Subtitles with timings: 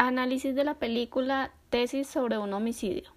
[0.00, 3.10] Análisis de la película Tesis sobre un homicidio.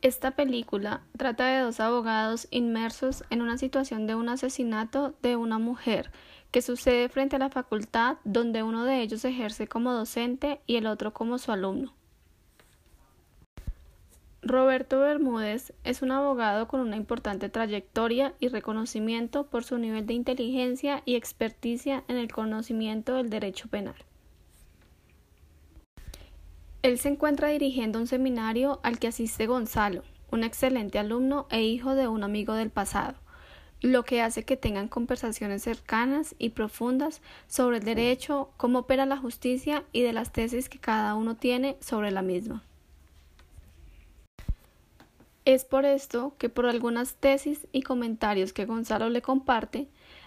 [0.00, 5.58] Esta película trata de dos abogados inmersos en una situación de un asesinato de una
[5.58, 6.10] mujer
[6.50, 10.86] que sucede frente a la facultad donde uno de ellos ejerce como docente y el
[10.86, 11.92] otro como su alumno.
[14.46, 20.14] Roberto Bermúdez es un abogado con una importante trayectoria y reconocimiento por su nivel de
[20.14, 23.96] inteligencia y experticia en el conocimiento del derecho penal.
[26.82, 31.96] Él se encuentra dirigiendo un seminario al que asiste Gonzalo, un excelente alumno e hijo
[31.96, 33.16] de un amigo del pasado,
[33.80, 39.16] lo que hace que tengan conversaciones cercanas y profundas sobre el derecho, cómo opera la
[39.16, 42.62] justicia y de las tesis que cada uno tiene sobre la misma.
[45.46, 49.86] Es por esto que por algunas tesis y comentarios que Gonzalo le comparte,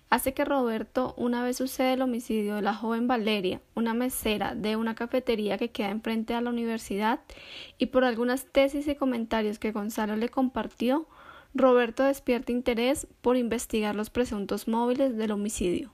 [0.10, 4.78] hace que Roberto una vez sucede el homicidio de la joven Valeria, una mesera de
[4.78, 7.20] una cafetería que queda enfrente a la universidad,
[7.78, 11.06] y por algunas tesis y comentarios que Gonzalo le compartió,
[11.54, 15.92] Roberto despierta interés por investigar los presuntos móviles del homicidio.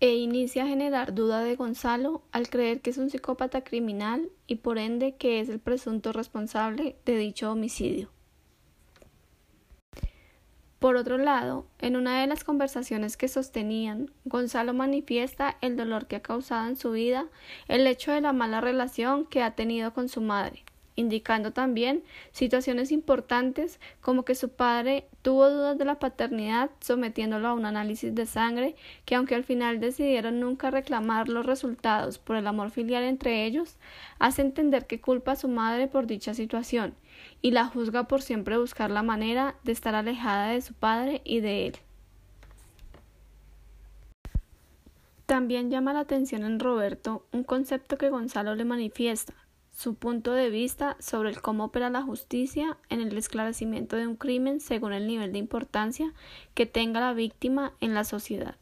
[0.00, 4.56] E inicia a generar duda de Gonzalo al creer que es un psicópata criminal y
[4.56, 8.10] por ende que es el presunto responsable de dicho homicidio.
[10.84, 16.16] Por otro lado, en una de las conversaciones que sostenían, Gonzalo manifiesta el dolor que
[16.16, 17.26] ha causado en su vida
[17.68, 20.63] el hecho de la mala relación que ha tenido con su madre,
[20.96, 27.54] indicando también situaciones importantes como que su padre tuvo dudas de la paternidad sometiéndolo a
[27.54, 32.46] un análisis de sangre que aunque al final decidieron nunca reclamar los resultados por el
[32.46, 33.76] amor filial entre ellos,
[34.18, 36.94] hace entender que culpa a su madre por dicha situación
[37.42, 41.40] y la juzga por siempre buscar la manera de estar alejada de su padre y
[41.40, 41.76] de él.
[45.26, 49.34] También llama la atención en Roberto un concepto que Gonzalo le manifiesta,
[49.74, 54.14] su punto de vista sobre el cómo opera la justicia en el esclarecimiento de un
[54.14, 56.14] crimen según el nivel de importancia
[56.54, 58.56] que tenga la víctima en la sociedad.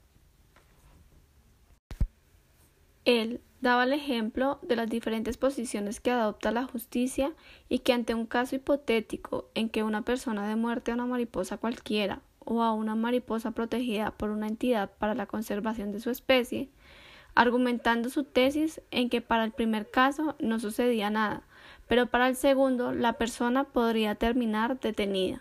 [3.05, 7.33] Él daba el ejemplo de las diferentes posiciones que adopta la justicia
[7.69, 11.59] y que ante un caso hipotético en que una persona de muerte a una mariposa
[11.59, 16.71] cualquiera o a una mariposa protegida por una entidad para la conservación de su especie,
[17.35, 21.43] argumentando su tesis en que para el primer caso no sucedía nada,
[21.89, 25.41] pero para el segundo la persona podría terminar detenida.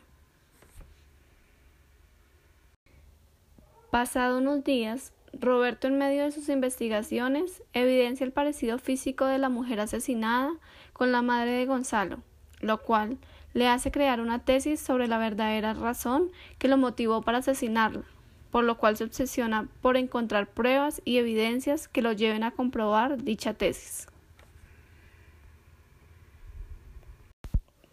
[3.89, 9.49] Pasado unos días, Roberto en medio de sus investigaciones evidencia el parecido físico de la
[9.49, 10.51] mujer asesinada
[10.93, 12.19] con la madre de Gonzalo,
[12.59, 13.17] lo cual
[13.53, 18.03] le hace crear una tesis sobre la verdadera razón que lo motivó para asesinarla,
[18.51, 23.23] por lo cual se obsesiona por encontrar pruebas y evidencias que lo lleven a comprobar
[23.23, 24.07] dicha tesis.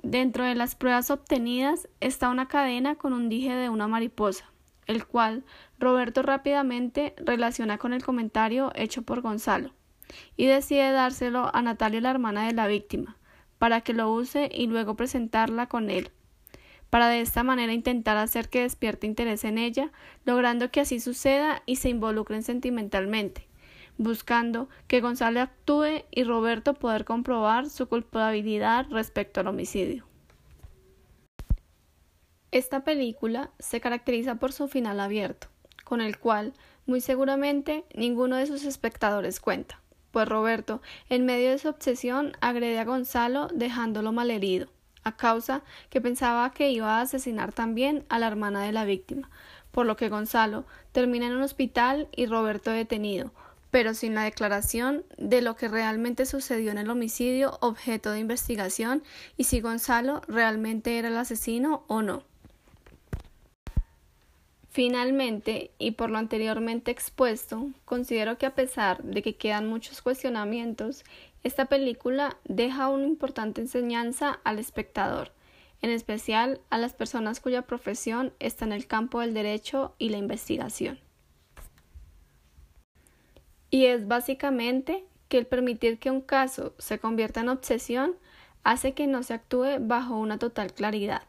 [0.03, 4.51] Dentro de las pruebas obtenidas está una cadena con un dije de una mariposa,
[4.87, 5.45] el cual
[5.79, 9.73] Roberto rápidamente relaciona con el comentario hecho por Gonzalo,
[10.37, 13.17] y decide dárselo a Natalia, la hermana de la víctima,
[13.59, 16.11] para que lo use y luego presentarla con él
[16.91, 19.93] para de esta manera intentar hacer que despierte interés en ella,
[20.25, 23.47] logrando que así suceda y se involucren sentimentalmente,
[23.99, 30.07] buscando que Gonzalo actúe y Roberto poder comprobar su culpabilidad respecto al homicidio.
[32.51, 35.49] Esta película se caracteriza por su final abierto,
[35.85, 36.55] con el cual
[36.87, 42.79] muy seguramente ninguno de sus espectadores cuenta, pues Roberto, en medio de su obsesión, agrede
[42.79, 44.71] a Gonzalo dejándolo malherido
[45.17, 49.31] causa que pensaba que iba a asesinar también a la hermana de la víctima,
[49.71, 53.33] por lo que Gonzalo termina en un hospital y Roberto detenido,
[53.71, 59.03] pero sin la declaración de lo que realmente sucedió en el homicidio objeto de investigación
[59.37, 62.23] y si Gonzalo realmente era el asesino o no.
[64.71, 71.05] Finalmente, y por lo anteriormente expuesto, considero que a pesar de que quedan muchos cuestionamientos,
[71.45, 75.33] esta película deja una importante enseñanza al espectador,
[75.83, 80.19] en especial a las personas cuya profesión está en el campo del derecho y la
[80.19, 80.99] investigación.
[83.71, 88.17] Y es básicamente que el permitir que un caso se convierta en obsesión
[88.65, 91.23] hace que no se actúe bajo una total claridad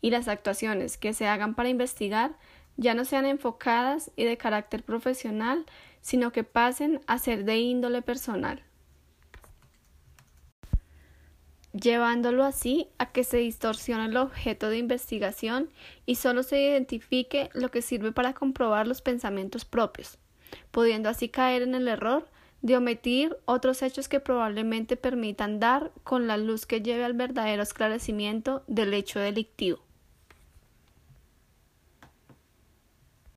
[0.00, 2.36] y las actuaciones que se hagan para investigar
[2.76, 5.64] ya no sean enfocadas y de carácter profesional,
[6.02, 8.62] sino que pasen a ser de índole personal.
[11.80, 15.70] Llevándolo así a que se distorsione el objeto de investigación
[16.06, 20.18] y solo se identifique lo que sirve para comprobar los pensamientos propios,
[20.70, 22.28] pudiendo así caer en el error
[22.62, 27.62] de omitir otros hechos que probablemente permitan dar con la luz que lleve al verdadero
[27.62, 29.85] esclarecimiento del hecho delictivo.